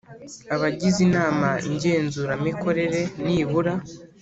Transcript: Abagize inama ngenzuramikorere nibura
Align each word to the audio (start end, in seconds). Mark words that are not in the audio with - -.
Abagize 0.55 0.99
inama 1.07 1.47
ngenzuramikorere 1.75 3.01
nibura 3.25 3.73